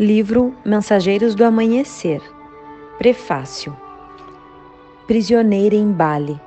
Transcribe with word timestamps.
Livro 0.00 0.54
Mensageiros 0.64 1.34
do 1.34 1.44
Amanhecer. 1.44 2.22
Prefácio. 2.98 3.76
Prisioneira 5.08 5.74
em 5.74 5.90
Bali. 5.90 6.40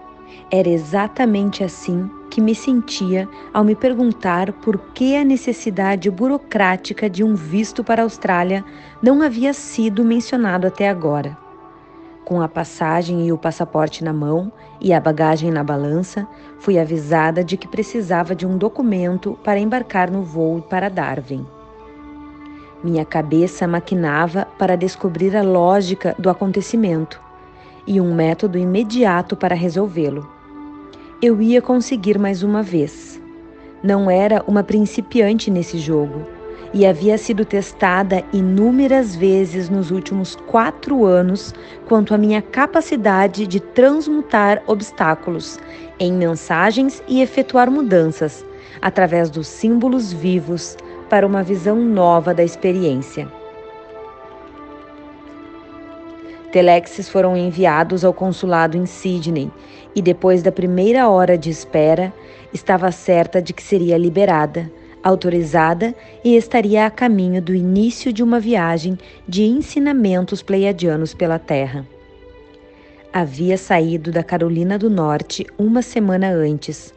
Era 0.50 0.70
exatamente 0.70 1.61
assim 1.61 2.09
que 2.29 2.39
me 2.39 2.55
sentia 2.55 3.27
ao 3.54 3.66
me 3.66 3.75
perguntar 3.75 4.54
por 4.54 4.77
que 4.93 5.18
a 5.18 5.25
necessidade 5.25 6.09
burocrática 6.09 7.09
de 7.09 7.25
um 7.25 7.36
visto 7.36 7.84
para 7.84 8.02
a 8.02 8.05
Austrália 8.05 8.64
não 9.04 9.21
havia 9.21 9.52
sido 9.52 10.02
mencionado 10.02 10.65
até 10.65 10.88
agora. 10.88 11.38
Com 12.23 12.41
a 12.41 12.47
passagem 12.47 13.27
e 13.27 13.33
o 13.33 13.38
passaporte 13.38 14.02
na 14.02 14.13
mão 14.13 14.49
e 14.79 14.93
a 14.93 14.99
bagagem 15.02 15.52
na 15.52 15.61
balança, 15.61 16.25
fui 16.57 16.79
avisada 16.79 17.43
de 17.43 17.57
que 17.57 17.68
precisava 17.68 18.33
de 18.33 18.47
um 18.47 18.57
documento 18.57 19.38
para 19.44 19.59
embarcar 19.59 20.09
no 20.09 20.23
voo 20.23 20.62
para 20.62 20.88
Darwin. 20.88 21.45
Minha 22.84 23.05
cabeça 23.05 23.67
maquinava 23.67 24.48
para 24.58 24.76
descobrir 24.76 25.38
a 25.38 25.44
lógica 25.44 26.16
do 26.17 26.31
acontecimento 26.31 27.21
e 27.85 28.02
um 28.02 28.13
método 28.13 28.57
imediato 28.57 29.35
para 29.35 29.54
resolvê-lo. 29.54 30.27
Eu 31.21 31.40
ia 31.40 31.62
conseguir 31.62 32.17
mais 32.17 32.41
uma 32.41 32.63
vez. 32.63 33.21
Não 33.84 34.09
era 34.09 34.44
uma 34.48 34.63
principiante 34.63 35.52
nesse 35.52 35.77
jogo 35.77 36.26
e 36.73 36.85
havia 36.85 37.17
sido 37.17 37.45
testada 37.45 38.23
inúmeras 38.34 39.16
vezes 39.16 39.70
nos 39.70 39.91
últimos 39.91 40.35
quatro 40.48 41.05
anos 41.05 41.54
quanto 41.88 42.16
à 42.16 42.18
minha 42.18 42.41
capacidade 42.41 43.45
de 43.45 43.59
transmutar 43.59 44.63
obstáculos 44.66 45.59
em 45.99 46.13
mensagens 46.13 47.04
e 47.07 47.21
efetuar 47.21 47.70
mudanças 47.70 48.43
através 48.82 49.29
dos 49.29 49.48
símbolos 49.48 50.12
vivos 50.12 50.76
para 51.12 51.27
uma 51.27 51.43
visão 51.43 51.76
nova 51.76 52.34
da 52.34 52.41
experiência. 52.41 53.27
Telexes 56.53 57.09
foram 57.09 57.35
enviados 57.35 58.05
ao 58.05 58.13
consulado 58.13 58.77
em 58.77 58.85
Sydney 58.85 59.51
e, 59.93 60.01
depois 60.01 60.41
da 60.41 60.53
primeira 60.53 61.09
hora 61.09 61.37
de 61.37 61.49
espera, 61.49 62.13
estava 62.53 62.90
certa 62.93 63.41
de 63.41 63.51
que 63.51 63.62
seria 63.62 63.98
liberada, 63.98 64.72
autorizada 65.03 65.94
e 66.23 66.38
estaria 66.38 66.85
a 66.85 66.90
caminho 66.90 67.41
do 67.41 67.53
início 67.53 68.13
de 68.13 68.23
uma 68.23 68.40
viagem 68.40 68.97
de 69.28 69.44
ensinamentos 69.44 70.41
pleiadianos 70.41 71.13
pela 71.13 71.38
Terra. 71.38 71.85
Havia 73.12 73.57
saído 73.57 74.13
da 74.13 74.23
Carolina 74.23 74.79
do 74.79 74.90
Norte 74.90 75.46
uma 75.57 75.81
semana 75.81 76.29
antes, 76.29 76.94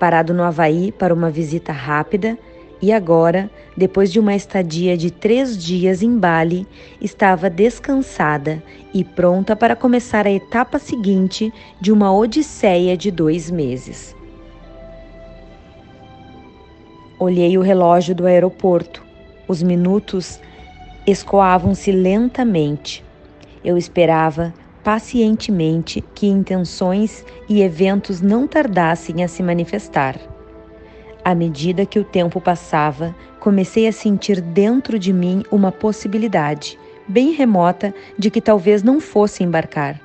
parado 0.00 0.32
no 0.32 0.42
Havaí 0.42 0.90
para 0.90 1.12
uma 1.12 1.28
visita 1.28 1.70
rápida 1.70 2.38
e 2.80 2.92
agora, 2.92 3.50
depois 3.76 4.12
de 4.12 4.20
uma 4.20 4.36
estadia 4.36 4.96
de 4.96 5.10
três 5.10 5.56
dias 5.56 6.02
em 6.02 6.16
Bali, 6.16 6.66
estava 7.00 7.50
descansada 7.50 8.62
e 8.94 9.02
pronta 9.02 9.56
para 9.56 9.74
começar 9.74 10.26
a 10.26 10.30
etapa 10.30 10.78
seguinte 10.78 11.52
de 11.80 11.90
uma 11.90 12.14
odisseia 12.14 12.96
de 12.96 13.10
dois 13.10 13.50
meses. 13.50 14.14
Olhei 17.18 17.58
o 17.58 17.62
relógio 17.62 18.14
do 18.14 18.26
aeroporto. 18.26 19.04
Os 19.48 19.60
minutos 19.60 20.38
escoavam-se 21.04 21.90
lentamente. 21.90 23.04
Eu 23.64 23.76
esperava 23.76 24.54
pacientemente 24.84 26.00
que 26.14 26.28
intenções 26.28 27.24
e 27.48 27.60
eventos 27.60 28.20
não 28.20 28.46
tardassem 28.46 29.24
a 29.24 29.28
se 29.28 29.42
manifestar. 29.42 30.37
À 31.28 31.34
medida 31.34 31.84
que 31.84 31.98
o 31.98 32.04
tempo 32.04 32.40
passava, 32.40 33.14
comecei 33.38 33.86
a 33.86 33.92
sentir 33.92 34.40
dentro 34.40 34.98
de 34.98 35.12
mim 35.12 35.42
uma 35.50 35.70
possibilidade, 35.70 36.78
bem 37.06 37.32
remota, 37.32 37.94
de 38.18 38.30
que 38.30 38.40
talvez 38.40 38.82
não 38.82 38.98
fosse 38.98 39.44
embarcar. 39.44 40.00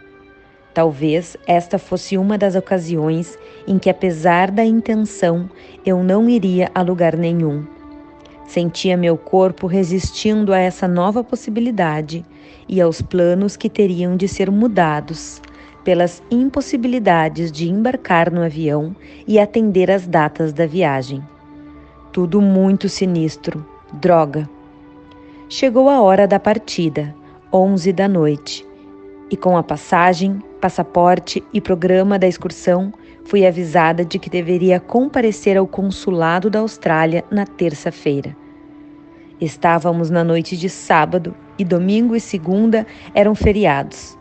Talvez 0.73 1.37
esta 1.47 1.79
fosse 1.79 2.17
uma 2.17 2.37
das 2.37 2.55
ocasiões 2.55 3.39
em 3.65 3.79
que, 3.79 3.89
apesar 3.89 4.51
da 4.51 4.65
intenção, 4.65 5.49
eu 5.85 6.03
não 6.03 6.27
iria 6.27 6.69
a 6.75 6.81
lugar 6.81 7.15
nenhum. 7.15 7.65
Sentia 8.45 8.97
meu 8.97 9.15
corpo 9.15 9.65
resistindo 9.65 10.51
a 10.51 10.59
essa 10.59 10.89
nova 10.89 11.23
possibilidade 11.23 12.25
e 12.67 12.81
aos 12.81 13.01
planos 13.01 13.55
que 13.55 13.69
teriam 13.69 14.17
de 14.17 14.27
ser 14.27 14.51
mudados 14.51 15.41
pelas 15.83 16.23
impossibilidades 16.31 17.51
de 17.51 17.69
embarcar 17.69 18.31
no 18.31 18.41
avião 18.43 18.95
e 19.27 19.39
atender 19.39 19.91
às 19.91 20.07
datas 20.07 20.53
da 20.53 20.65
viagem. 20.65 21.21
Tudo 22.11 22.41
muito 22.41 22.87
sinistro. 22.87 23.65
Droga. 23.93 24.49
Chegou 25.49 25.89
a 25.89 26.01
hora 26.01 26.27
da 26.27 26.39
partida, 26.39 27.13
onze 27.51 27.93
da 27.93 28.07
noite, 28.07 28.65
e 29.29 29.37
com 29.37 29.57
a 29.57 29.63
passagem, 29.63 30.41
passaporte 30.61 31.43
e 31.53 31.59
programa 31.59 32.17
da 32.19 32.27
excursão, 32.27 32.93
fui 33.25 33.45
avisada 33.45 34.03
de 34.03 34.19
que 34.19 34.29
deveria 34.29 34.79
comparecer 34.79 35.57
ao 35.57 35.65
consulado 35.65 36.49
da 36.49 36.59
Austrália 36.59 37.23
na 37.31 37.45
terça-feira. 37.45 38.35
Estávamos 39.39 40.09
na 40.09 40.23
noite 40.23 40.55
de 40.55 40.69
sábado 40.69 41.35
e 41.57 41.65
domingo 41.65 42.15
e 42.15 42.19
segunda 42.19 42.85
eram 43.13 43.35
feriados. 43.35 44.17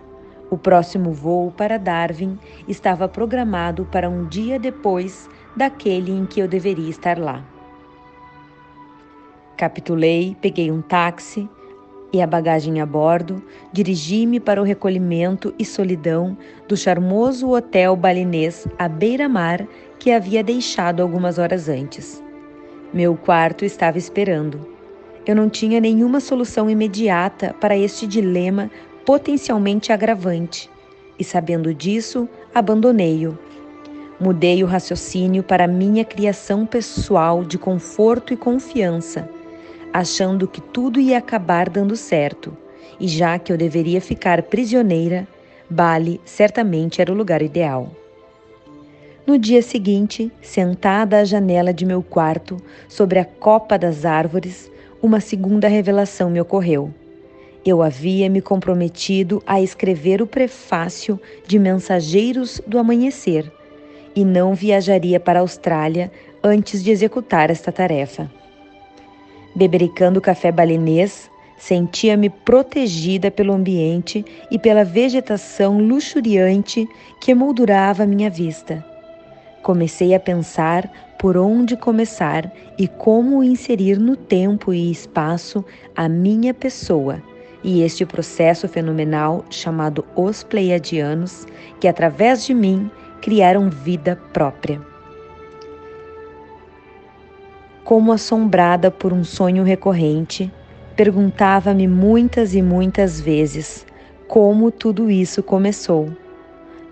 O 0.53 0.59
próximo 0.59 1.13
voo 1.13 1.51
para 1.51 1.79
Darwin 1.79 2.39
estava 2.69 3.09
programado 3.09 3.89
para 3.91 4.11
um 4.11 4.27
dia 4.27 4.59
depois 4.59 5.27
daquele 5.57 6.13
em 6.13 6.27
que 6.27 6.41
eu 6.41 6.47
deveria 6.47 6.91
estar 6.91 7.19
lá. 7.19 7.43
Capitulei, 9.57 10.37
peguei 10.43 10.71
um 10.71 10.83
táxi 10.83 11.49
e 12.13 12.21
a 12.21 12.27
bagagem 12.27 12.83
a 12.83 12.85
bordo, 12.85 13.43
dirigi-me 13.73 14.39
para 14.39 14.61
o 14.61 14.65
recolhimento 14.65 15.55
e 15.59 15.65
solidão 15.65 16.37
do 16.69 16.77
charmoso 16.77 17.49
hotel 17.49 17.97
balinês 17.97 18.69
à 18.79 18.91
beira-mar 18.91 19.67
que 19.99 20.13
havia 20.13 20.45
deixado 20.45 21.01
algumas 21.01 21.39
horas 21.39 21.67
antes. 21.67 22.23
Meu 22.93 23.17
quarto 23.17 23.65
estava 23.65 23.97
esperando. 23.97 24.61
Eu 25.25 25.35
não 25.35 25.49
tinha 25.49 25.81
nenhuma 25.81 26.21
solução 26.21 26.69
imediata 26.69 27.55
para 27.59 27.75
este 27.75 28.07
dilema 28.07 28.71
potencialmente 29.05 29.93
agravante, 29.93 30.71
e 31.19 31.25
sabendo 31.25 31.75
disso, 31.75 32.29
abandonei-o. 32.55 33.39
Mudei 34.19 34.63
o 34.63 34.67
raciocínio 34.67 35.43
para 35.43 35.67
minha 35.67 36.05
criação 36.05 36.65
pessoal 36.65 37.45
de 37.45 37.59
conforto 37.59 38.33
e 38.33 38.37
confiança, 38.37 39.29
achando 39.93 40.47
que 40.47 40.61
tudo 40.61 41.01
ia 41.01 41.19
acabar 41.19 41.69
dando 41.69 41.97
certo, 41.97 42.57
e 43.01 43.09
já 43.09 43.39
que 43.39 43.53
eu 43.53 43.57
deveria 43.57 44.01
ficar 44.01 44.43
prisioneira, 44.43 45.27
Bali 45.69 46.21
certamente 46.25 47.01
era 47.01 47.13
o 47.13 47.17
lugar 47.17 47.43
ideal. 47.43 47.91
No 49.27 49.39
dia 49.39 49.63
seguinte, 49.63 50.31
sentada 50.41 51.19
à 51.19 51.25
janela 51.25 51.73
de 51.73 51.87
meu 51.87 52.03
quarto, 52.03 52.57
sobre 52.89 53.19
a 53.19 53.25
copa 53.25 53.79
das 53.79 54.05
árvores, 54.05 54.71
uma 55.01 55.21
segunda 55.21 55.69
revelação 55.69 56.31
me 56.31 56.41
ocorreu. 56.41 56.93
Eu 57.65 57.81
havia 57.81 58.29
me 58.29 58.41
comprometido 58.41 59.41
a 59.47 59.61
escrever 59.61 60.21
o 60.21 60.27
prefácio 60.27 61.21
de 61.47 61.61
Mensageiros 61.61 62.61
do 62.67 62.77
Amanhecer 62.77 63.53
e 64.17 64.25
não 64.25 64.53
viajaria 64.53 65.21
para 65.21 65.39
a 65.39 65.43
Austrália 65.43 66.11
antes 66.43 66.83
de 66.83 66.91
executar 66.91 67.51
esta 67.51 67.71
tarefa. 67.71 68.29
Bebericando 69.55 70.21
café 70.21 70.51
balinês, 70.51 71.31
sentia-me 71.57 72.29
protegida 72.29 73.31
pelo 73.31 73.53
ambiente 73.53 74.25
e 74.51 74.59
pela 74.59 74.85
vegetação 74.85 75.79
luxuriante 75.79 76.89
que 77.21 77.31
emoldurava 77.31 78.05
minha 78.05 78.29
vista. 78.29 78.85
Comecei 79.63 80.17
a 80.17 80.19
pensar 80.19 81.15
por 81.17 81.37
onde 81.37 81.77
começar 81.77 82.53
e 82.77 82.89
como 82.89 83.45
inserir 83.45 84.01
no 84.01 84.17
tempo 84.17 84.75
e 84.75 84.91
espaço 84.91 85.65
a 85.95 86.09
minha 86.09 86.53
pessoa 86.53 87.23
e 87.63 87.83
este 87.83 88.05
processo 88.05 88.69
fenomenal 88.69 89.45
chamado 89.51 90.05
Os 90.17 90.43
Pleiadianos, 90.43 91.47
que 91.81 91.89
através 91.89 92.45
de 92.45 92.55
mim 92.55 92.91
criaram 93.21 93.71
vida 93.71 94.19
própria. 94.33 94.81
Como 97.85 98.13
assombrada 98.13 98.91
por 98.91 99.13
um 99.13 99.25
sonho 99.25 99.65
recorrente, 99.65 100.53
perguntava-me 100.97 101.87
muitas 101.87 102.55
e 102.55 102.63
muitas 102.63 103.21
vezes 103.21 103.87
como 104.29 104.71
tudo 104.71 105.11
isso 105.11 105.43
começou. 105.43 106.09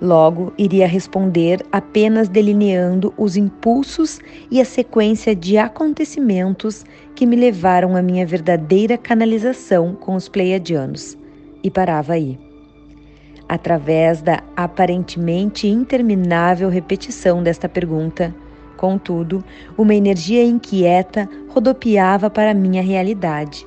Logo, 0.01 0.51
iria 0.57 0.87
responder 0.87 1.63
apenas 1.71 2.27
delineando 2.27 3.13
os 3.19 3.37
impulsos 3.37 4.19
e 4.51 4.59
a 4.59 4.65
sequência 4.65 5.37
de 5.37 5.59
acontecimentos 5.59 6.87
que 7.15 7.27
me 7.27 7.37
levaram 7.37 7.95
à 7.95 8.01
minha 8.01 8.25
verdadeira 8.25 8.97
canalização 8.97 9.95
com 9.95 10.15
os 10.15 10.27
pleiadianos. 10.27 11.19
E 11.63 11.71
parava 11.71 12.15
aí. 12.15 12.39
Através 13.47 14.23
da 14.23 14.43
aparentemente 14.57 15.69
interminável 15.69 16.71
repetição 16.71 17.43
desta 17.43 17.69
pergunta, 17.69 18.35
contudo, 18.79 19.45
uma 19.77 19.95
energia 19.95 20.43
inquieta 20.43 21.29
rodopiava 21.49 22.31
para 22.31 22.55
minha 22.55 22.81
realidade. 22.81 23.67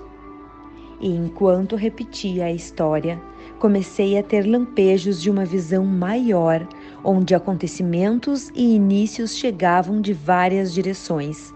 E 1.04 1.10
enquanto 1.10 1.76
repetia 1.76 2.46
a 2.46 2.52
história, 2.54 3.22
comecei 3.60 4.18
a 4.18 4.24
ter 4.24 4.48
lampejos 4.48 5.22
de 5.22 5.30
uma 5.30 5.44
visão 5.44 5.84
maior, 5.86 6.66
onde 7.04 7.36
acontecimentos 7.36 8.50
e 8.56 8.76
inícios 8.76 9.36
chegavam 9.36 10.00
de 10.00 10.14
várias 10.14 10.74
direções 10.74 11.54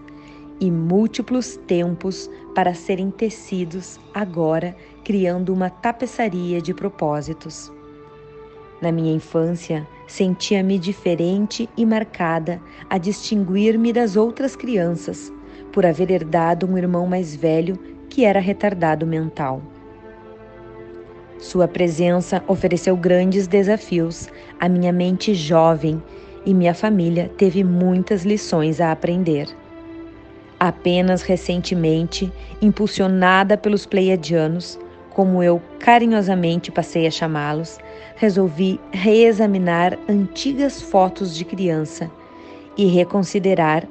e 0.60 0.70
múltiplos 0.70 1.56
tempos 1.66 2.28
para 2.54 2.74
serem 2.74 3.10
tecidos 3.10 3.98
agora, 4.12 4.76
criando 5.02 5.54
uma 5.54 5.70
tapeçaria 5.70 6.60
de 6.60 6.74
propósitos. 6.74 7.72
Na 8.82 8.92
minha 8.92 9.14
infância, 9.14 9.88
sentia-me 10.06 10.78
diferente 10.78 11.70
e 11.74 11.86
marcada 11.86 12.60
a 12.90 12.98
distinguir-me 12.98 13.94
das 13.94 14.14
outras 14.14 14.54
crianças, 14.54 15.32
por 15.72 15.86
haver 15.86 16.10
herdado 16.10 16.66
um 16.66 16.76
irmão 16.76 17.06
mais 17.06 17.34
velho 17.34 17.97
que 18.08 18.24
era 18.24 18.40
retardado 18.40 19.06
mental. 19.06 19.62
Sua 21.38 21.68
presença 21.68 22.42
ofereceu 22.48 22.96
grandes 22.96 23.46
desafios 23.46 24.28
à 24.58 24.68
minha 24.68 24.92
mente 24.92 25.34
jovem 25.34 26.02
e 26.44 26.52
minha 26.52 26.74
família 26.74 27.30
teve 27.36 27.62
muitas 27.62 28.24
lições 28.24 28.80
a 28.80 28.90
aprender. 28.90 29.46
Apenas 30.58 31.22
recentemente, 31.22 32.32
impulsionada 32.60 33.56
pelos 33.56 33.86
pleiadianos, 33.86 34.78
como 35.10 35.42
eu 35.42 35.62
carinhosamente 35.78 36.72
passei 36.72 37.06
a 37.06 37.10
chamá-los, 37.10 37.78
resolvi 38.16 38.80
reexaminar 38.90 39.96
antigas 40.08 40.82
fotos 40.82 41.36
de 41.36 41.44
criança 41.44 42.10
e 42.76 42.86
reconsiderar 42.86 43.86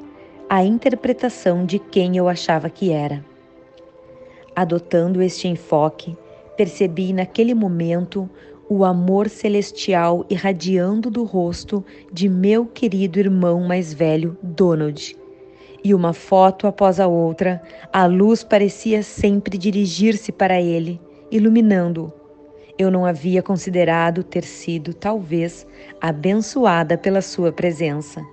a 0.49 0.63
interpretação 0.63 1.65
de 1.65 1.79
quem 1.79 2.17
eu 2.17 2.27
achava 2.27 2.69
que 2.69 2.91
era. 2.91 3.23
Adotando 4.57 5.21
este 5.21 5.47
enfoque, 5.47 6.17
percebi 6.57 7.13
naquele 7.13 7.53
momento 7.53 8.27
o 8.67 8.83
amor 8.83 9.29
celestial 9.29 10.25
irradiando 10.31 11.11
do 11.11 11.23
rosto 11.23 11.85
de 12.11 12.27
meu 12.27 12.65
querido 12.65 13.19
irmão 13.19 13.61
mais 13.61 13.93
velho, 13.93 14.35
Donald. 14.41 15.15
E 15.83 15.93
uma 15.93 16.11
foto 16.11 16.65
após 16.65 16.99
a 16.99 17.05
outra, 17.05 17.61
a 17.93 18.07
luz 18.07 18.43
parecia 18.43 19.03
sempre 19.03 19.59
dirigir-se 19.59 20.31
para 20.31 20.59
ele, 20.59 20.99
iluminando-o. 21.29 22.11
Eu 22.79 22.89
não 22.89 23.05
havia 23.05 23.43
considerado 23.43 24.23
ter 24.23 24.43
sido, 24.43 24.91
talvez, 24.91 25.67
abençoada 26.01 26.97
pela 26.97 27.21
sua 27.21 27.51
presença. 27.51 28.25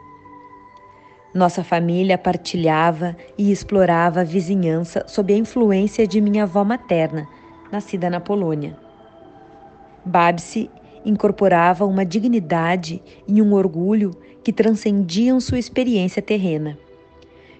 Nossa 1.34 1.64
família 1.64 2.16
partilhava 2.16 3.16
e 3.36 3.50
explorava 3.50 4.20
a 4.20 4.24
vizinhança 4.24 5.02
sob 5.08 5.34
a 5.34 5.36
influência 5.36 6.06
de 6.06 6.20
minha 6.20 6.44
avó 6.44 6.62
materna, 6.62 7.26
nascida 7.72 8.08
na 8.08 8.20
Polônia. 8.20 8.76
Babsi 10.04 10.70
incorporava 11.04 11.84
uma 11.84 12.06
dignidade 12.06 13.02
e 13.26 13.42
um 13.42 13.52
orgulho 13.52 14.12
que 14.44 14.52
transcendiam 14.52 15.40
sua 15.40 15.58
experiência 15.58 16.22
terrena. 16.22 16.78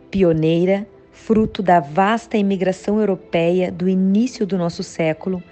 Pioneira, 0.08 0.86
fruto 1.10 1.60
da 1.60 1.80
vasta 1.80 2.36
imigração 2.36 3.00
europeia 3.00 3.72
do 3.72 3.88
início 3.88 4.46
do 4.46 4.56
nosso 4.56 4.84
século, 4.84 5.42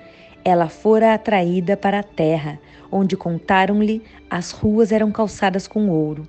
ela 0.44 0.68
fora 0.68 1.12
atraída 1.12 1.76
para 1.76 1.98
a 1.98 2.04
terra, 2.04 2.60
onde 2.88 3.16
contaram-lhe 3.16 4.00
as 4.30 4.52
ruas 4.52 4.92
eram 4.92 5.10
calçadas 5.10 5.66
com 5.66 5.88
ouro 5.88 6.24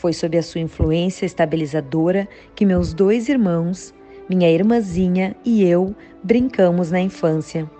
foi 0.00 0.14
sob 0.14 0.38
a 0.38 0.42
sua 0.42 0.62
influência 0.62 1.26
estabilizadora 1.26 2.26
que 2.54 2.64
meus 2.64 2.94
dois 2.94 3.28
irmãos, 3.28 3.94
minha 4.30 4.48
irmãzinha 4.48 5.36
e 5.44 5.62
eu 5.62 5.94
brincamos 6.24 6.90
na 6.90 6.98
infância, 6.98 7.70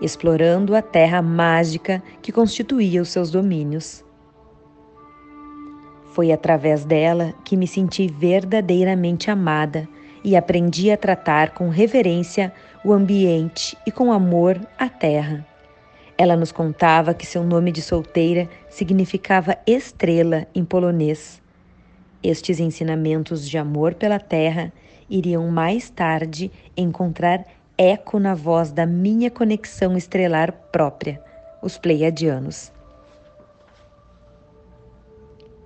explorando 0.00 0.74
a 0.74 0.82
terra 0.82 1.22
mágica 1.22 2.02
que 2.20 2.32
constituía 2.32 3.00
os 3.00 3.10
seus 3.10 3.30
domínios. 3.30 4.04
Foi 6.06 6.32
através 6.32 6.84
dela 6.84 7.32
que 7.44 7.56
me 7.56 7.68
senti 7.68 8.08
verdadeiramente 8.08 9.30
amada 9.30 9.88
e 10.24 10.34
aprendi 10.34 10.90
a 10.90 10.96
tratar 10.96 11.50
com 11.50 11.68
reverência 11.68 12.52
o 12.84 12.92
ambiente 12.92 13.78
e 13.86 13.92
com 13.92 14.12
amor 14.12 14.60
a 14.76 14.88
terra. 14.88 15.46
Ela 16.18 16.36
nos 16.36 16.50
contava 16.50 17.14
que 17.14 17.24
seu 17.24 17.44
nome 17.44 17.70
de 17.70 17.80
solteira 17.80 18.48
significava 18.68 19.56
estrela 19.64 20.48
em 20.52 20.64
polonês 20.64 21.41
estes 22.22 22.60
ensinamentos 22.60 23.48
de 23.48 23.58
amor 23.58 23.94
pela 23.94 24.18
terra 24.18 24.72
iriam 25.08 25.48
mais 25.48 25.90
tarde 25.90 26.50
encontrar 26.76 27.44
eco 27.76 28.18
na 28.18 28.34
voz 28.34 28.70
da 28.70 28.86
minha 28.86 29.30
conexão 29.30 29.96
estrelar 29.96 30.52
própria, 30.70 31.20
os 31.62 31.76
Pleiadianos. 31.76 32.72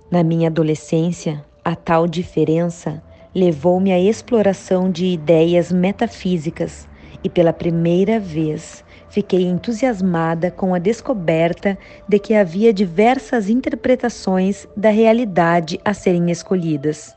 Na 0.09 0.23
minha 0.23 0.47
adolescência, 0.47 1.45
a 1.63 1.75
tal 1.75 2.07
diferença 2.07 3.03
levou-me 3.35 3.91
à 3.91 3.99
exploração 3.99 4.89
de 4.89 5.05
ideias 5.05 5.71
metafísicas 5.71 6.87
e 7.23 7.29
pela 7.29 7.53
primeira 7.53 8.19
vez 8.19 8.83
Fiquei 9.09 9.43
entusiasmada 9.43 10.51
com 10.51 10.75
a 10.75 10.79
descoberta 10.79 11.77
de 12.07 12.19
que 12.19 12.33
havia 12.33 12.73
diversas 12.73 13.49
interpretações 13.49 14.67
da 14.75 14.89
realidade 14.89 15.79
a 15.83 15.93
serem 15.93 16.29
escolhidas. 16.29 17.15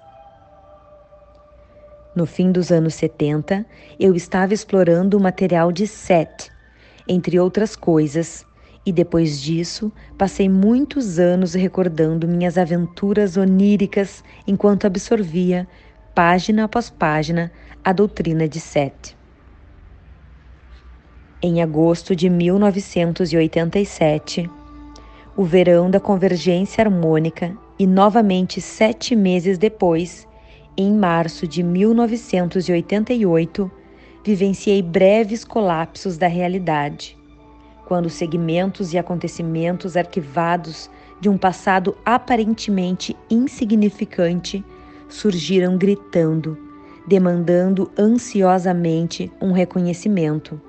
No 2.15 2.27
fim 2.27 2.51
dos 2.51 2.71
anos 2.71 2.95
70, 2.95 3.65
eu 3.99 4.15
estava 4.15 4.55
explorando 4.55 5.17
o 5.17 5.21
material 5.21 5.71
de 5.73 5.87
Seth, 5.87 6.51
entre 7.09 7.39
outras 7.39 7.77
coisas, 7.77 8.45
e 8.85 8.93
depois 8.93 9.41
disso 9.41 9.93
passei 10.17 10.49
muitos 10.49 11.19
anos 11.19 11.55
recordando 11.55 12.27
minhas 12.27 12.57
aventuras 12.57 13.37
oníricas 13.37 14.25
enquanto 14.47 14.87
absorvia, 14.87 15.69
página 16.15 16.65
após 16.65 16.89
página, 16.89 17.53
a 17.85 17.93
doutrina 17.93 18.49
de 18.49 18.61
Seth. 18.61 19.20
Em 21.43 21.63
agosto 21.63 22.15
de 22.15 22.29
1987, 22.29 24.51
o 25.35 25.43
verão 25.43 25.91
da 25.91 25.99
convergência 25.99 26.85
harmônica, 26.85 27.57
e 27.79 27.87
novamente 27.87 28.61
sete 28.61 29.17
meses 29.17 29.57
depois, 29.57 30.29
em 30.77 30.93
março 30.93 31.49
de 31.49 31.63
1988, 31.63 33.71
vivenciei 34.23 34.83
breves 34.83 35.43
colapsos 35.43 36.19
da 36.19 36.27
realidade, 36.27 37.17
quando 37.87 38.11
segmentos 38.11 38.93
e 38.93 38.99
acontecimentos 38.99 39.97
arquivados 39.97 40.91
de 41.23 41.31
um 41.31 41.39
passado 41.39 41.97
aparentemente 42.05 43.17
insignificante 43.31 44.63
surgiram 45.09 45.79
gritando, 45.79 46.59
demandando 47.09 47.91
ansiosamente 47.99 49.33
um 49.41 49.53
reconhecimento. 49.53 50.61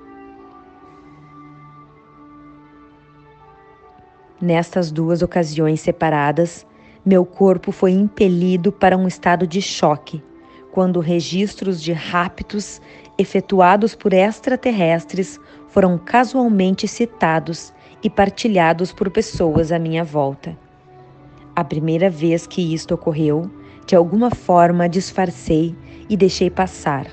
Nestas 4.42 4.90
duas 4.90 5.22
ocasiões 5.22 5.80
separadas, 5.80 6.66
meu 7.06 7.24
corpo 7.24 7.70
foi 7.70 7.92
impelido 7.92 8.72
para 8.72 8.98
um 8.98 9.06
estado 9.06 9.46
de 9.46 9.62
choque, 9.62 10.20
quando 10.72 10.98
registros 10.98 11.80
de 11.80 11.92
raptos 11.92 12.82
efetuados 13.16 13.94
por 13.94 14.12
extraterrestres 14.12 15.38
foram 15.68 15.96
casualmente 15.96 16.88
citados 16.88 17.72
e 18.02 18.10
partilhados 18.10 18.92
por 18.92 19.10
pessoas 19.10 19.70
à 19.70 19.78
minha 19.78 20.02
volta. 20.02 20.58
A 21.54 21.62
primeira 21.62 22.10
vez 22.10 22.44
que 22.44 22.74
isto 22.74 22.94
ocorreu, 22.94 23.48
de 23.86 23.94
alguma 23.94 24.28
forma 24.28 24.88
disfarcei 24.88 25.72
e 26.08 26.16
deixei 26.16 26.50
passar, 26.50 27.06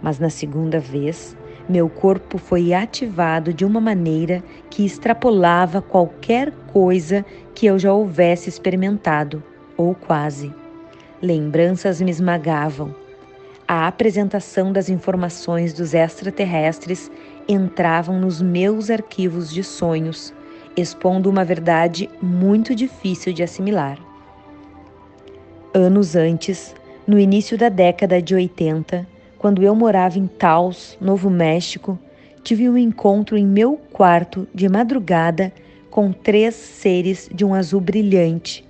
mas 0.00 0.18
na 0.18 0.30
segunda 0.30 0.80
vez, 0.80 1.36
meu 1.68 1.88
corpo 1.88 2.36
foi 2.36 2.74
ativado 2.74 3.52
de 3.52 3.64
uma 3.64 3.80
maneira 3.80 4.42
que 4.68 4.84
extrapolava 4.84 5.80
qualquer 5.80 6.52
coisa 6.72 7.24
que 7.54 7.66
eu 7.66 7.78
já 7.78 7.92
houvesse 7.92 8.48
experimentado, 8.48 9.42
ou 9.76 9.94
quase. 9.94 10.52
Lembranças 11.22 12.00
me 12.02 12.10
esmagavam. 12.10 12.94
A 13.66 13.86
apresentação 13.86 14.72
das 14.72 14.90
informações 14.90 15.72
dos 15.72 15.94
extraterrestres 15.94 17.10
entravam 17.48 18.20
nos 18.20 18.42
meus 18.42 18.90
arquivos 18.90 19.50
de 19.50 19.64
sonhos, 19.64 20.34
expondo 20.76 21.30
uma 21.30 21.46
verdade 21.46 22.10
muito 22.20 22.74
difícil 22.74 23.32
de 23.32 23.42
assimilar. 23.42 23.98
Anos 25.72 26.14
antes, 26.14 26.74
no 27.06 27.18
início 27.18 27.56
da 27.56 27.70
década 27.70 28.20
de 28.20 28.34
80, 28.34 29.13
quando 29.44 29.62
eu 29.62 29.74
morava 29.74 30.18
em 30.18 30.26
Taos, 30.26 30.96
Novo 30.98 31.28
México, 31.28 31.98
tive 32.42 32.66
um 32.66 32.78
encontro 32.78 33.36
em 33.36 33.44
meu 33.44 33.78
quarto 33.92 34.48
de 34.54 34.66
madrugada 34.70 35.52
com 35.90 36.12
três 36.12 36.54
seres 36.54 37.28
de 37.30 37.44
um 37.44 37.52
azul 37.52 37.78
brilhante. 37.78 38.66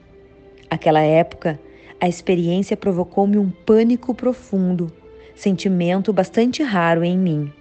Aquela 0.69 1.00
época, 1.00 1.61
a 2.00 2.09
experiência 2.09 2.76
provocou-me 2.76 3.38
um 3.38 3.50
pânico 3.50 4.12
profundo, 4.12 4.90
sentimento 5.37 6.12
bastante 6.12 6.61
raro 6.61 7.04
em 7.04 7.16
mim. 7.16 7.52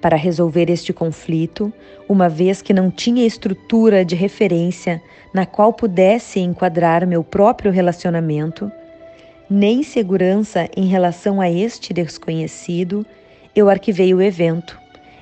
Para 0.00 0.16
resolver 0.16 0.68
este 0.68 0.92
conflito, 0.92 1.72
uma 2.08 2.28
vez 2.28 2.62
que 2.62 2.74
não 2.74 2.90
tinha 2.90 3.24
estrutura 3.24 4.04
de 4.04 4.16
referência 4.16 5.00
na 5.32 5.46
qual 5.46 5.72
pudesse 5.72 6.40
enquadrar 6.40 7.06
meu 7.06 7.22
próprio 7.22 7.70
relacionamento, 7.70 8.72
nem 9.50 9.82
segurança 9.82 10.70
em 10.76 10.86
relação 10.86 11.40
a 11.40 11.50
este 11.50 11.92
desconhecido, 11.92 13.04
eu 13.54 13.68
arquivei 13.68 14.14
o 14.14 14.22
evento 14.22 14.78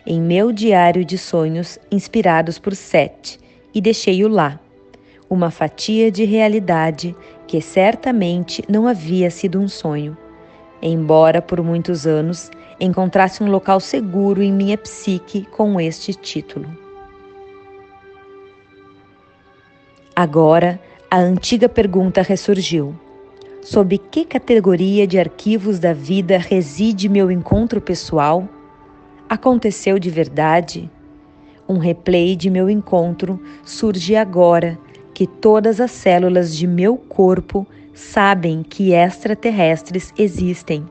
em 0.07 0.21
meu 0.21 0.53
diário 0.53 1.03
de 1.03 1.17
sonhos 1.17 1.79
inspirados 1.91 2.59
por 2.59 2.75
Sete 2.75 3.41
e 3.75 3.81
deixei-o 3.81 4.29
lá, 4.29 4.61
uma 5.31 5.51
fatia 5.51 6.11
de 6.11 6.25
realidade 6.25 7.17
que 7.47 7.61
certamente 7.63 8.63
não 8.69 8.87
havia 8.87 9.31
sido 9.31 9.59
um 9.59 9.67
sonho, 9.67 10.17
embora 10.83 11.41
por 11.41 11.63
muitos 11.63 12.07
anos 12.07 12.51
encontrasse 12.79 13.43
um 13.43 13.51
local 13.51 13.81
seguro 13.81 14.43
em 14.43 14.53
minha 14.53 14.77
psique 14.77 15.47
com 15.47 15.81
este 15.81 16.13
título. 16.13 16.69
Agora, 20.15 20.81
a 21.11 21.19
antiga 21.19 21.69
pergunta 21.69 22.23
ressurgiu: 22.23 22.95
sob 23.71 23.99
que 23.99 24.25
categoria 24.25 25.07
de 25.07 25.19
arquivos 25.19 25.79
da 25.79 25.93
vida 25.93 26.39
reside 26.39 27.07
meu 27.07 27.31
encontro 27.31 27.83
pessoal? 27.83 28.49
Aconteceu 29.29 29.99
de 29.99 30.09
verdade? 30.09 30.91
Um 31.69 31.77
replay 31.77 32.35
de 32.35 32.49
meu 32.49 32.71
encontro 32.71 33.39
surge 33.67 34.17
agora 34.17 34.79
que 35.13 35.27
todas 35.27 35.83
as 35.83 35.91
células 35.91 36.57
de 36.57 36.67
meu 36.67 36.97
corpo 36.97 37.67
sabem 37.93 38.63
que 38.63 38.95
extraterrestres 38.95 40.15
existem. 40.17 40.87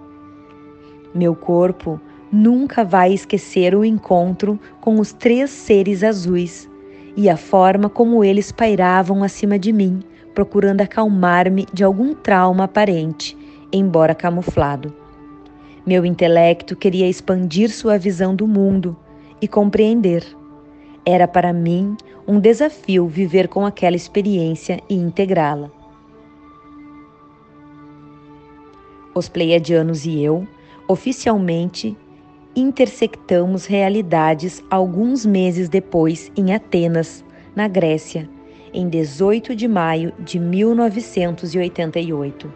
Meu 1.16 1.36
corpo 1.36 2.00
nunca 2.32 2.84
vai 2.86 3.12
esquecer 3.12 3.74
o 3.74 3.84
encontro 3.84 4.60
com 4.80 5.00
os 5.00 5.14
três 5.14 5.50
seres 5.50 6.04
azuis 6.04 6.70
e 7.16 7.28
a 7.28 7.38
forma 7.38 7.90
como 7.90 8.24
eles 8.24 8.52
pairavam 8.52 9.24
acima 9.24 9.58
de 9.58 9.74
mim, 9.74 10.04
procurando 10.38 10.82
acalmar-me 10.82 11.66
de 11.74 11.84
algum 11.84 12.14
trauma 12.14 12.66
aparente, 12.66 13.36
embora 13.74 14.14
camuflado. 14.14 14.94
Meu 15.84 16.06
intelecto 16.06 16.76
queria 16.76 17.10
expandir 17.10 17.72
sua 17.72 17.98
visão 17.98 18.36
do 18.36 18.48
mundo 18.48 18.96
e 19.42 19.48
compreender. 19.48 20.24
Era 21.04 21.28
para 21.28 21.52
mim 21.52 21.98
um 22.28 22.40
desafio 22.40 23.08
viver 23.08 23.48
com 23.48 23.66
aquela 23.66 23.96
experiência 23.96 24.80
e 24.88 24.94
integrá-la. 24.94 25.72
Os 29.16 29.28
pleiadianos 29.28 30.06
e 30.06 30.22
eu, 30.24 30.48
oficialmente, 30.88 31.98
intersectamos 32.56 33.66
realidades 33.66 34.64
alguns 34.70 35.26
meses 35.26 35.68
depois 35.68 36.32
em 36.38 36.54
Atenas, 36.54 37.26
na 37.56 37.68
Grécia, 37.68 38.30
em 38.74 38.90
18 38.90 39.56
de 39.56 39.68
maio 39.68 40.14
de 40.20 40.40
1988. 40.40 42.52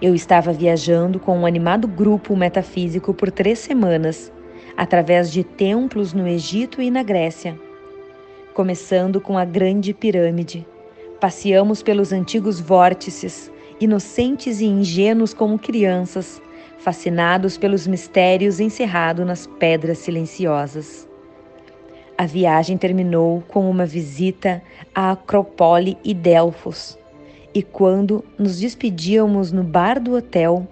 Eu 0.00 0.14
estava 0.14 0.52
viajando 0.52 1.20
com 1.20 1.38
um 1.38 1.46
animado 1.46 1.86
grupo 1.86 2.36
metafísico 2.36 3.14
por 3.14 3.30
três 3.30 3.60
semanas, 3.60 4.32
através 4.76 5.30
de 5.30 5.44
templos 5.44 6.12
no 6.12 6.26
Egito 6.26 6.82
e 6.82 6.90
na 6.90 7.02
Grécia. 7.02 7.58
Começando 8.54 9.20
com 9.20 9.38
a 9.38 9.44
Grande 9.44 9.94
Pirâmide, 9.94 10.66
passeamos 11.20 11.82
pelos 11.82 12.12
antigos 12.12 12.58
vórtices, 12.58 13.52
inocentes 13.80 14.60
e 14.60 14.66
ingênuos 14.66 15.32
como 15.32 15.58
crianças, 15.58 16.42
fascinados 16.78 17.56
pelos 17.56 17.86
mistérios 17.86 18.58
encerrados 18.58 19.24
nas 19.24 19.46
pedras 19.46 19.98
silenciosas. 19.98 21.11
A 22.16 22.26
viagem 22.26 22.76
terminou 22.76 23.42
com 23.48 23.68
uma 23.68 23.86
visita 23.86 24.62
à 24.94 25.12
Acrópole 25.12 25.98
e 26.04 26.14
Delfos 26.14 26.98
e 27.54 27.62
quando 27.62 28.24
nos 28.38 28.58
despedíamos 28.58 29.52
no 29.52 29.62
bar 29.62 30.00
do 30.00 30.14
hotel, 30.14 30.66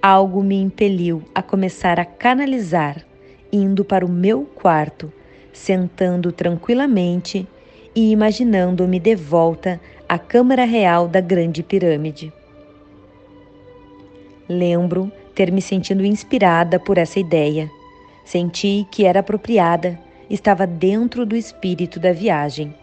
algo 0.00 0.42
me 0.42 0.60
impeliu 0.60 1.22
a 1.34 1.42
começar 1.42 1.98
a 1.98 2.04
canalizar, 2.04 3.04
indo 3.50 3.84
para 3.84 4.04
o 4.04 4.08
meu 4.08 4.42
quarto, 4.44 5.12
sentando 5.52 6.30
tranquilamente 6.32 7.46
e 7.94 8.10
imaginando-me 8.10 8.98
de 8.98 9.14
volta 9.14 9.80
à 10.08 10.18
Câmara 10.18 10.64
Real 10.64 11.08
da 11.08 11.20
Grande 11.20 11.62
Pirâmide. 11.62 12.32
Lembro 14.48 15.10
ter 15.34 15.50
me 15.50 15.62
sentido 15.62 16.04
inspirada 16.04 16.78
por 16.78 16.98
essa 16.98 17.18
ideia. 17.18 17.70
Senti 18.24 18.86
que 18.90 19.04
era 19.04 19.20
apropriada, 19.20 19.98
estava 20.32 20.66
dentro 20.66 21.26
do 21.26 21.36
espírito 21.36 22.00
da 22.00 22.10
viagem. 22.10 22.74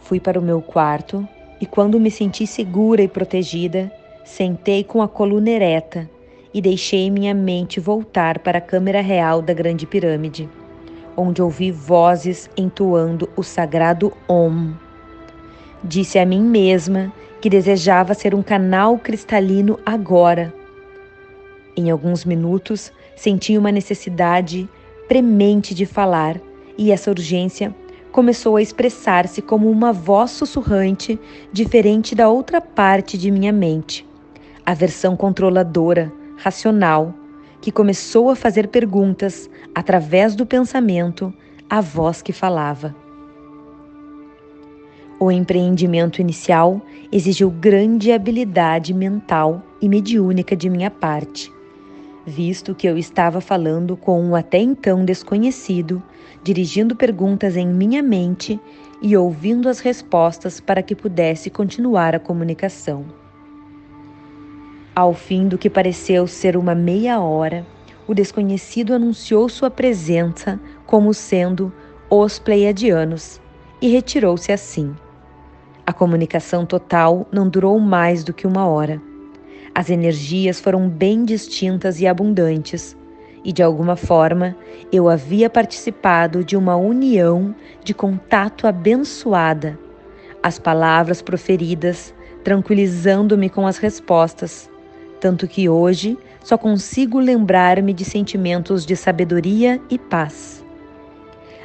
Fui 0.00 0.18
para 0.18 0.40
o 0.40 0.42
meu 0.42 0.62
quarto 0.62 1.28
e, 1.60 1.66
quando 1.66 2.00
me 2.00 2.10
senti 2.10 2.46
segura 2.46 3.02
e 3.02 3.08
protegida, 3.08 3.92
sentei 4.24 4.82
com 4.82 5.02
a 5.02 5.08
coluna 5.08 5.50
ereta 5.50 6.08
e 6.54 6.60
deixei 6.62 7.10
minha 7.10 7.34
mente 7.34 7.78
voltar 7.78 8.38
para 8.38 8.58
a 8.58 8.62
câmera 8.62 9.02
real 9.02 9.42
da 9.42 9.52
Grande 9.52 9.86
Pirâmide, 9.86 10.48
onde 11.14 11.42
ouvi 11.42 11.70
vozes 11.70 12.48
entoando 12.56 13.28
o 13.36 13.42
sagrado 13.42 14.10
Om. 14.26 14.72
Disse 15.82 16.18
a 16.18 16.24
mim 16.24 16.40
mesma 16.40 17.12
que 17.42 17.50
desejava 17.50 18.14
ser 18.14 18.34
um 18.34 18.42
canal 18.42 18.96
cristalino 18.96 19.78
agora. 19.84 20.54
Em 21.76 21.90
alguns 21.90 22.24
minutos, 22.24 22.90
senti 23.14 23.58
uma 23.58 23.70
necessidade 23.70 24.66
premente 25.08 25.74
de 25.74 25.86
falar 25.86 26.40
e 26.76 26.90
essa 26.90 27.10
urgência 27.10 27.74
começou 28.10 28.56
a 28.56 28.62
expressar-se 28.62 29.42
como 29.42 29.68
uma 29.68 29.92
voz 29.92 30.30
sussurrante, 30.30 31.18
diferente 31.52 32.14
da 32.14 32.28
outra 32.28 32.60
parte 32.60 33.18
de 33.18 33.30
minha 33.30 33.52
mente, 33.52 34.06
a 34.64 34.72
versão 34.72 35.16
controladora, 35.16 36.12
racional, 36.36 37.12
que 37.60 37.72
começou 37.72 38.30
a 38.30 38.36
fazer 38.36 38.68
perguntas 38.68 39.50
através 39.74 40.36
do 40.36 40.46
pensamento 40.46 41.32
à 41.68 41.80
voz 41.80 42.22
que 42.22 42.32
falava. 42.32 42.94
O 45.18 45.30
empreendimento 45.30 46.20
inicial 46.20 46.82
exigiu 47.10 47.50
grande 47.50 48.12
habilidade 48.12 48.92
mental 48.92 49.62
e 49.80 49.88
mediúnica 49.88 50.54
de 50.54 50.68
minha 50.68 50.90
parte, 50.90 51.50
visto 52.26 52.74
que 52.74 52.86
eu 52.86 52.96
estava 52.96 53.40
falando 53.40 53.96
com 53.96 54.22
um 54.22 54.34
até 54.34 54.58
então 54.58 55.04
desconhecido 55.04 56.02
dirigindo 56.44 56.94
perguntas 56.94 57.56
em 57.56 57.66
minha 57.66 58.02
mente 58.02 58.60
e 59.00 59.16
ouvindo 59.16 59.66
as 59.66 59.80
respostas 59.80 60.60
para 60.60 60.82
que 60.82 60.94
pudesse 60.94 61.48
continuar 61.48 62.14
a 62.14 62.20
comunicação. 62.20 63.06
Ao 64.94 65.14
fim 65.14 65.48
do 65.48 65.56
que 65.56 65.70
pareceu 65.70 66.26
ser 66.26 66.56
uma 66.56 66.74
meia 66.74 67.18
hora, 67.18 67.66
o 68.06 68.14
desconhecido 68.14 68.92
anunciou 68.92 69.48
sua 69.48 69.70
presença 69.70 70.60
como 70.86 71.14
sendo 71.14 71.72
os 72.10 72.38
Pleiadianos 72.38 73.40
e 73.80 73.88
retirou-se 73.88 74.52
assim. 74.52 74.94
A 75.86 75.92
comunicação 75.92 76.66
total 76.66 77.26
não 77.32 77.48
durou 77.48 77.80
mais 77.80 78.22
do 78.22 78.34
que 78.34 78.46
uma 78.46 78.66
hora. 78.66 79.00
As 79.74 79.90
energias 79.90 80.60
foram 80.60 80.88
bem 80.88 81.24
distintas 81.24 82.00
e 82.00 82.06
abundantes, 82.06 82.96
e 83.44 83.52
de 83.52 83.62
alguma 83.62 83.96
forma 83.96 84.56
eu 84.92 85.08
havia 85.08 85.50
participado 85.50 86.44
de 86.44 86.56
uma 86.56 86.76
união 86.76 87.54
de 87.82 87.92
contato 87.92 88.66
abençoada. 88.66 89.76
As 90.42 90.58
palavras 90.58 91.20
proferidas 91.20 92.14
tranquilizando-me 92.44 93.48
com 93.48 93.66
as 93.66 93.78
respostas, 93.78 94.70
tanto 95.18 95.48
que 95.48 95.68
hoje 95.68 96.16
só 96.44 96.58
consigo 96.58 97.18
lembrar-me 97.18 97.94
de 97.94 98.04
sentimentos 98.04 98.84
de 98.84 98.94
sabedoria 98.94 99.80
e 99.90 99.98
paz. 99.98 100.62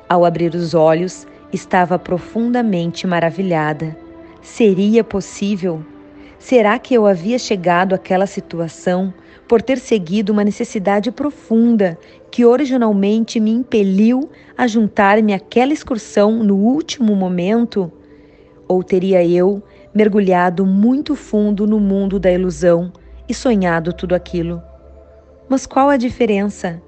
Ao 0.07 0.25
abrir 0.25 0.55
os 0.55 0.73
olhos, 0.73 1.27
estava 1.51 1.99
profundamente 1.99 3.05
maravilhada. 3.05 3.95
Seria 4.41 5.03
possível? 5.03 5.83
Será 6.39 6.79
que 6.79 6.93
eu 6.93 7.05
havia 7.05 7.37
chegado 7.37 7.93
àquela 7.93 8.25
situação 8.25 9.13
por 9.45 9.61
ter 9.61 9.77
seguido 9.77 10.31
uma 10.31 10.43
necessidade 10.43 11.11
profunda 11.11 11.99
que 12.31 12.45
originalmente 12.45 13.41
me 13.41 13.51
impeliu 13.51 14.29
a 14.57 14.65
juntar-me 14.65 15.33
àquela 15.33 15.73
excursão 15.73 16.41
no 16.41 16.55
último 16.55 17.13
momento? 17.13 17.91
Ou 18.67 18.81
teria 18.81 19.25
eu 19.25 19.61
mergulhado 19.93 20.65
muito 20.65 21.13
fundo 21.13 21.67
no 21.67 21.79
mundo 21.79 22.17
da 22.17 22.31
ilusão 22.31 22.93
e 23.27 23.33
sonhado 23.33 23.91
tudo 23.91 24.15
aquilo? 24.15 24.63
Mas 25.49 25.65
qual 25.65 25.89
a 25.89 25.97
diferença? 25.97 26.81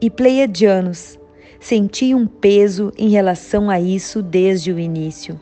E 0.00 0.10
Pleiadianos, 0.10 1.20
senti 1.60 2.14
um 2.14 2.26
peso 2.26 2.90
em 2.98 3.10
relação 3.10 3.70
a 3.70 3.78
isso 3.78 4.22
desde 4.22 4.72
o 4.72 4.78
início. 4.78 5.38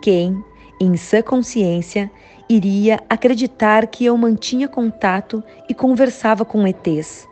Quem, 0.00 0.42
em 0.80 0.96
sã 0.96 1.20
consciência, 1.20 2.10
iria 2.50 2.98
acreditar 3.08 3.86
que 3.86 4.04
eu 4.04 4.16
mantinha 4.16 4.66
contato 4.66 5.40
e 5.68 5.72
conversava 5.72 6.44
com 6.44 6.66
ETs. 6.66 7.28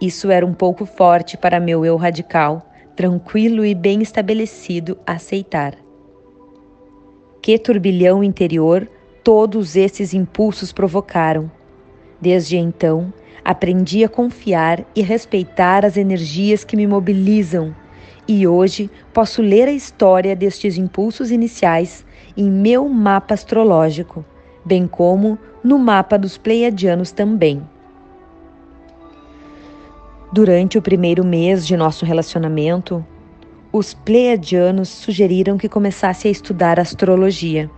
Isso 0.00 0.28
era 0.28 0.44
um 0.44 0.52
pouco 0.52 0.84
forte 0.84 1.36
para 1.36 1.60
meu 1.60 1.84
eu 1.84 1.96
radical, 1.96 2.68
tranquilo 2.96 3.64
e 3.64 3.76
bem 3.76 4.02
estabelecido, 4.02 4.98
aceitar. 5.06 5.76
Que 7.40 7.56
turbilhão 7.56 8.24
interior 8.24 8.88
todos 9.22 9.76
esses 9.76 10.12
impulsos 10.12 10.72
provocaram. 10.72 11.48
Desde 12.20 12.56
então, 12.56 13.14
aprendi 13.44 14.02
a 14.02 14.08
confiar 14.08 14.84
e 14.96 15.00
respeitar 15.00 15.84
as 15.84 15.96
energias 15.96 16.64
que 16.64 16.76
me 16.76 16.88
mobilizam, 16.88 17.72
e 18.26 18.48
hoje 18.48 18.90
posso 19.12 19.40
ler 19.40 19.68
a 19.68 19.72
história 19.72 20.34
destes 20.34 20.76
impulsos 20.76 21.30
iniciais 21.30 22.04
em 22.36 22.50
meu 22.50 22.88
mapa 22.88 23.34
astrológico, 23.34 24.24
bem 24.64 24.86
como 24.86 25.38
no 25.62 25.78
mapa 25.78 26.18
dos 26.18 26.36
Pleiadianos 26.36 27.12
também. 27.12 27.62
Durante 30.32 30.76
o 30.76 30.82
primeiro 30.82 31.24
mês 31.24 31.66
de 31.66 31.76
nosso 31.76 32.04
relacionamento, 32.04 33.04
os 33.72 33.94
Pleiadianos 33.94 34.88
sugeriram 34.88 35.56
que 35.56 35.68
começasse 35.68 36.28
a 36.28 36.30
estudar 36.30 36.80
astrologia. 36.80 37.70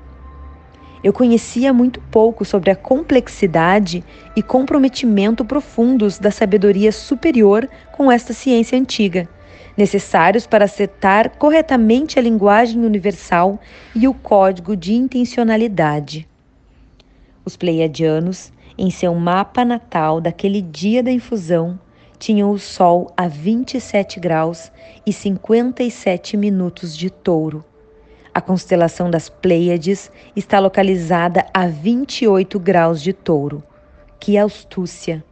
Eu 1.04 1.12
conhecia 1.12 1.72
muito 1.72 2.00
pouco 2.10 2.44
sobre 2.44 2.70
a 2.70 2.76
complexidade 2.76 4.02
e 4.34 4.42
comprometimento 4.42 5.44
profundos 5.44 6.18
da 6.18 6.30
sabedoria 6.30 6.90
superior 6.90 7.68
com 7.92 8.10
esta 8.10 8.32
ciência 8.32 8.78
antiga, 8.78 9.28
necessários 9.76 10.46
para 10.46 10.64
acertar 10.64 11.36
corretamente 11.36 12.18
a 12.18 12.22
linguagem 12.22 12.84
universal 12.84 13.60
e 13.94 14.08
o 14.08 14.14
código 14.14 14.76
de 14.76 14.94
intencionalidade. 14.94 16.26
Os 17.44 17.56
Pleiadianos, 17.56 18.52
em 18.78 18.90
seu 18.90 19.14
mapa 19.14 19.64
natal 19.64 20.20
daquele 20.20 20.60
dia 20.60 21.02
da 21.02 21.12
infusão, 21.12 21.78
tinham 22.18 22.50
o 22.50 22.58
Sol 22.58 23.12
a 23.16 23.28
27 23.28 24.18
graus 24.18 24.72
e 25.04 25.12
57 25.12 26.36
minutos 26.36 26.96
de 26.96 27.10
touro. 27.10 27.64
A 28.32 28.40
constelação 28.40 29.10
das 29.10 29.28
Pleiades 29.28 30.10
está 30.34 30.58
localizada 30.58 31.46
a 31.54 31.66
28 31.66 32.58
graus 32.58 33.02
de 33.02 33.12
touro. 33.12 33.62
Que 34.18 34.36
astúcia! 34.36 35.24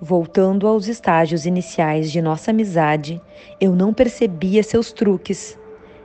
Voltando 0.00 0.68
aos 0.68 0.86
estágios 0.86 1.44
iniciais 1.44 2.12
de 2.12 2.22
nossa 2.22 2.52
amizade, 2.52 3.20
eu 3.60 3.74
não 3.74 3.92
percebia 3.92 4.62
seus 4.62 4.92
truques, 4.92 5.58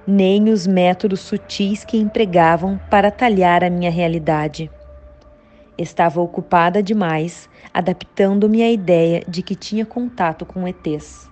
nem 0.07 0.49
os 0.49 0.65
métodos 0.65 1.19
sutis 1.19 1.85
que 1.85 1.97
empregavam 1.97 2.79
para 2.89 3.11
talhar 3.11 3.63
a 3.63 3.69
minha 3.69 3.91
realidade. 3.91 4.71
Estava 5.77 6.19
ocupada 6.21 6.81
demais 6.81 7.47
adaptando-me 7.71 8.63
à 8.63 8.71
ideia 8.71 9.23
de 9.27 9.43
que 9.43 9.55
tinha 9.55 9.85
contato 9.85 10.43
com 10.43 10.67
ETs. 10.67 11.29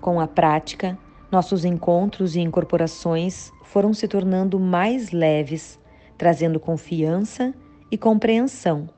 Com 0.00 0.20
a 0.20 0.28
prática, 0.28 0.96
nossos 1.32 1.64
encontros 1.64 2.36
e 2.36 2.40
incorporações 2.40 3.50
foram 3.64 3.92
se 3.92 4.06
tornando 4.06 4.60
mais 4.60 5.10
leves, 5.10 5.80
trazendo 6.16 6.60
confiança 6.60 7.52
e 7.90 7.98
compreensão. 7.98 8.95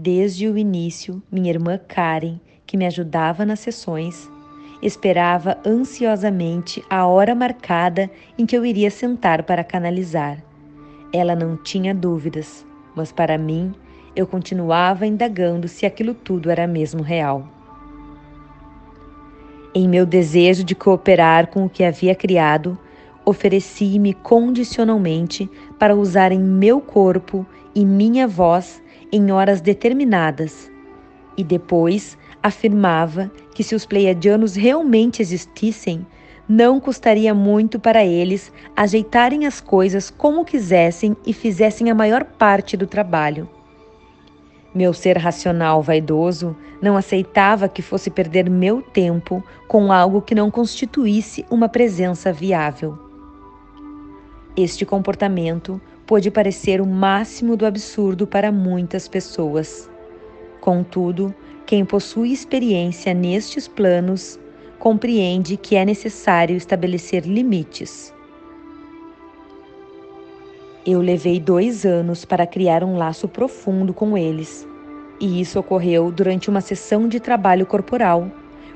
Desde 0.00 0.46
o 0.46 0.56
início, 0.56 1.20
minha 1.28 1.50
irmã 1.50 1.76
Karen, 1.76 2.38
que 2.64 2.76
me 2.76 2.86
ajudava 2.86 3.44
nas 3.44 3.58
sessões, 3.58 4.30
esperava 4.80 5.58
ansiosamente 5.66 6.84
a 6.88 7.04
hora 7.04 7.34
marcada 7.34 8.08
em 8.38 8.46
que 8.46 8.56
eu 8.56 8.64
iria 8.64 8.92
sentar 8.92 9.42
para 9.42 9.64
canalizar. 9.64 10.40
Ela 11.12 11.34
não 11.34 11.56
tinha 11.56 11.92
dúvidas, 11.92 12.64
mas 12.94 13.10
para 13.10 13.36
mim 13.36 13.74
eu 14.14 14.24
continuava 14.24 15.04
indagando 15.04 15.66
se 15.66 15.84
aquilo 15.84 16.14
tudo 16.14 16.48
era 16.48 16.64
mesmo 16.64 17.02
real. 17.02 17.48
Em 19.74 19.88
meu 19.88 20.06
desejo 20.06 20.62
de 20.62 20.76
cooperar 20.76 21.48
com 21.48 21.64
o 21.64 21.68
que 21.68 21.82
havia 21.82 22.14
criado, 22.14 22.78
ofereci-me 23.24 24.14
condicionalmente 24.14 25.50
para 25.76 25.96
usar 25.96 26.30
em 26.30 26.38
meu 26.38 26.80
corpo 26.80 27.44
e 27.74 27.84
minha 27.84 28.28
voz 28.28 28.80
em 29.12 29.30
horas 29.30 29.60
determinadas, 29.60 30.70
e 31.36 31.44
depois 31.44 32.18
afirmava 32.42 33.30
que 33.54 33.62
se 33.62 33.74
os 33.74 33.86
pleiadianos 33.86 34.56
realmente 34.56 35.22
existissem, 35.22 36.06
não 36.48 36.80
custaria 36.80 37.34
muito 37.34 37.78
para 37.78 38.04
eles 38.04 38.52
ajeitarem 38.74 39.46
as 39.46 39.60
coisas 39.60 40.08
como 40.08 40.44
quisessem 40.44 41.16
e 41.26 41.32
fizessem 41.32 41.90
a 41.90 41.94
maior 41.94 42.24
parte 42.24 42.76
do 42.76 42.86
trabalho. 42.86 43.48
Meu 44.74 44.94
ser 44.94 45.18
racional 45.18 45.82
vaidoso 45.82 46.56
não 46.80 46.96
aceitava 46.96 47.68
que 47.68 47.82
fosse 47.82 48.10
perder 48.10 48.48
meu 48.48 48.80
tempo 48.80 49.42
com 49.66 49.92
algo 49.92 50.22
que 50.22 50.34
não 50.34 50.50
constituísse 50.50 51.44
uma 51.50 51.68
presença 51.68 52.32
viável. 52.32 52.98
Este 54.56 54.84
comportamento 54.86 55.80
pôde 56.08 56.30
parecer 56.30 56.80
o 56.80 56.86
máximo 56.86 57.54
do 57.54 57.66
absurdo 57.66 58.26
para 58.26 58.50
muitas 58.50 59.06
pessoas. 59.06 59.90
Contudo, 60.58 61.34
quem 61.66 61.84
possui 61.84 62.32
experiência 62.32 63.12
nestes 63.12 63.68
planos 63.68 64.40
compreende 64.78 65.58
que 65.58 65.76
é 65.76 65.84
necessário 65.84 66.56
estabelecer 66.56 67.26
limites. 67.26 68.10
Eu 70.86 71.02
levei 71.02 71.38
dois 71.38 71.84
anos 71.84 72.24
para 72.24 72.46
criar 72.46 72.82
um 72.82 72.96
laço 72.96 73.28
profundo 73.28 73.92
com 73.92 74.16
eles, 74.16 74.66
e 75.20 75.42
isso 75.42 75.60
ocorreu 75.60 76.10
durante 76.10 76.48
uma 76.48 76.62
sessão 76.62 77.06
de 77.06 77.20
trabalho 77.20 77.66
corporal, 77.66 78.32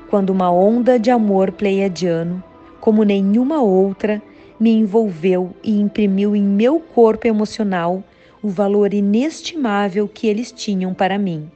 quando 0.07 0.29
uma 0.29 0.51
onda 0.51 0.99
de 0.99 1.09
amor 1.09 1.51
pleiadiano, 1.51 2.43
como 2.79 3.01
nenhuma 3.01 3.59
outra, 3.63 4.21
me 4.63 4.71
envolveu 4.71 5.53
e 5.61 5.77
imprimiu 5.77 6.33
em 6.33 6.41
meu 6.41 6.79
corpo 6.79 7.27
emocional 7.27 8.01
o 8.41 8.47
valor 8.47 8.93
inestimável 8.93 10.07
que 10.07 10.25
eles 10.25 10.53
tinham 10.53 10.93
para 10.93 11.19
mim. 11.19 11.51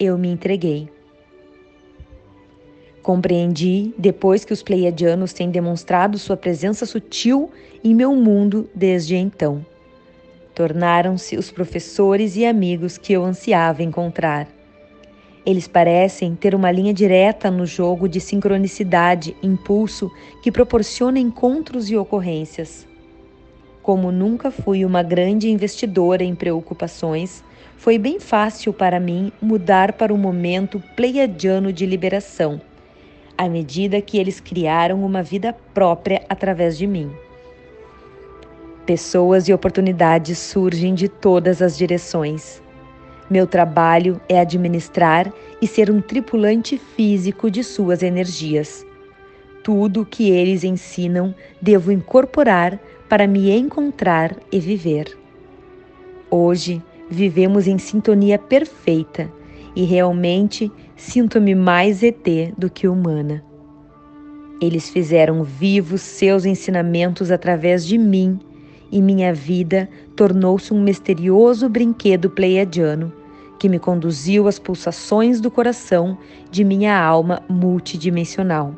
Eu 0.00 0.16
me 0.16 0.28
entreguei. 0.28 0.88
Compreendi, 3.02 3.92
depois 3.98 4.46
que 4.46 4.52
os 4.54 4.62
pleiadianos 4.62 5.34
têm 5.34 5.50
demonstrado 5.50 6.16
sua 6.16 6.38
presença 6.38 6.86
sutil 6.86 7.50
em 7.84 7.94
meu 7.94 8.14
mundo 8.14 8.66
desde 8.74 9.14
então 9.14 9.62
tornaram-se 10.58 11.36
os 11.36 11.52
professores 11.52 12.34
e 12.34 12.44
amigos 12.44 12.98
que 12.98 13.12
eu 13.12 13.24
ansiava 13.24 13.80
encontrar. 13.84 14.48
Eles 15.48 15.66
parecem 15.66 16.34
ter 16.34 16.54
uma 16.54 16.70
linha 16.70 16.92
direta 16.92 17.50
no 17.50 17.64
jogo 17.64 18.06
de 18.06 18.20
sincronicidade, 18.20 19.34
impulso 19.42 20.12
que 20.42 20.52
proporciona 20.52 21.18
encontros 21.18 21.88
e 21.88 21.96
ocorrências. 21.96 22.86
Como 23.82 24.12
nunca 24.12 24.50
fui 24.50 24.84
uma 24.84 25.02
grande 25.02 25.48
investidora 25.48 26.22
em 26.22 26.34
preocupações, 26.34 27.42
foi 27.78 27.96
bem 27.96 28.20
fácil 28.20 28.74
para 28.74 29.00
mim 29.00 29.32
mudar 29.40 29.94
para 29.94 30.12
um 30.12 30.18
momento 30.18 30.82
pleiadiano 30.94 31.72
de 31.72 31.86
liberação, 31.86 32.60
à 33.38 33.48
medida 33.48 34.02
que 34.02 34.18
eles 34.18 34.40
criaram 34.40 35.02
uma 35.02 35.22
vida 35.22 35.54
própria 35.72 36.26
através 36.28 36.76
de 36.76 36.86
mim. 36.86 37.10
Pessoas 38.84 39.48
e 39.48 39.54
oportunidades 39.54 40.36
surgem 40.36 40.94
de 40.94 41.08
todas 41.08 41.62
as 41.62 41.74
direções. 41.74 42.60
Meu 43.30 43.46
trabalho 43.46 44.18
é 44.26 44.40
administrar 44.40 45.30
e 45.60 45.66
ser 45.66 45.90
um 45.90 46.00
tripulante 46.00 46.78
físico 46.78 47.50
de 47.50 47.62
suas 47.62 48.02
energias. 48.02 48.86
Tudo 49.62 50.00
o 50.00 50.06
que 50.06 50.30
eles 50.30 50.64
ensinam 50.64 51.34
devo 51.60 51.92
incorporar 51.92 52.80
para 53.06 53.26
me 53.26 53.50
encontrar 53.50 54.34
e 54.50 54.58
viver. 54.58 55.14
Hoje 56.30 56.82
vivemos 57.10 57.66
em 57.66 57.76
sintonia 57.76 58.38
perfeita 58.38 59.30
e 59.76 59.84
realmente 59.84 60.72
sinto-me 60.96 61.54
mais 61.54 62.02
ET 62.02 62.26
do 62.56 62.70
que 62.70 62.88
humana. 62.88 63.44
Eles 64.58 64.88
fizeram 64.88 65.44
vivos 65.44 66.00
seus 66.00 66.46
ensinamentos 66.46 67.30
através 67.30 67.86
de 67.86 67.98
mim 67.98 68.40
e 68.90 69.02
minha 69.02 69.34
vida 69.34 69.86
tornou-se 70.16 70.72
um 70.72 70.82
misterioso 70.82 71.68
brinquedo 71.68 72.30
pleiadiano 72.30 73.17
que 73.58 73.68
me 73.68 73.78
conduziu 73.78 74.46
às 74.46 74.58
pulsações 74.58 75.40
do 75.40 75.50
coração 75.50 76.16
de 76.50 76.62
minha 76.64 76.98
alma 76.98 77.42
multidimensional. 77.48 78.74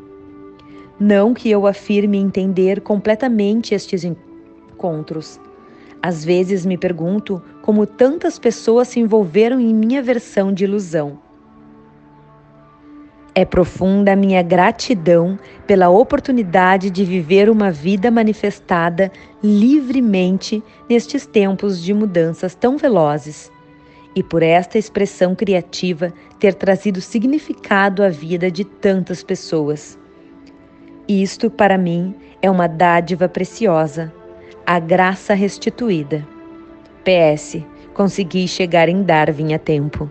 Não 0.98 1.32
que 1.34 1.50
eu 1.50 1.66
afirme 1.66 2.18
entender 2.18 2.80
completamente 2.80 3.74
estes 3.74 4.04
encontros. 4.04 5.40
Às 6.02 6.24
vezes 6.24 6.64
me 6.64 6.78
pergunto 6.78 7.42
como 7.62 7.86
tantas 7.86 8.38
pessoas 8.38 8.88
se 8.88 9.00
envolveram 9.00 9.60
em 9.60 9.74
minha 9.74 10.02
versão 10.02 10.52
de 10.52 10.64
ilusão. 10.64 11.18
É 13.34 13.44
profunda 13.44 14.12
a 14.12 14.16
minha 14.16 14.42
gratidão 14.42 15.38
pela 15.66 15.88
oportunidade 15.88 16.90
de 16.90 17.04
viver 17.04 17.48
uma 17.48 17.70
vida 17.70 18.10
manifestada 18.10 19.12
livremente 19.42 20.62
nestes 20.88 21.26
tempos 21.26 21.80
de 21.80 21.94
mudanças 21.94 22.54
tão 22.54 22.76
velozes. 22.76 23.50
E 24.14 24.22
por 24.22 24.42
esta 24.42 24.78
expressão 24.78 25.34
criativa 25.34 26.12
ter 26.38 26.54
trazido 26.54 27.00
significado 27.00 28.02
à 28.02 28.08
vida 28.08 28.50
de 28.50 28.64
tantas 28.64 29.22
pessoas. 29.22 29.98
Isto, 31.08 31.50
para 31.50 31.78
mim, 31.78 32.14
é 32.42 32.50
uma 32.50 32.66
dádiva 32.66 33.28
preciosa, 33.28 34.12
a 34.66 34.78
graça 34.78 35.34
restituída. 35.34 36.26
PS. 37.04 37.62
Consegui 37.94 38.46
chegar 38.46 38.88
em 38.88 39.02
Darwin 39.02 39.54
a 39.54 39.58
tempo. 39.58 40.10